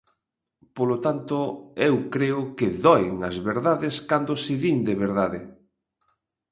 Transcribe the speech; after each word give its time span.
Polo 0.77 0.97
tanto, 1.05 1.37
eu 1.87 1.95
creo 2.13 2.39
que 2.57 2.67
doen 2.85 3.13
as 3.29 3.37
verdades 3.49 3.95
cando 4.09 4.33
se 4.43 4.53
din 4.63 4.77
de 4.87 4.95
verdade. 5.03 5.41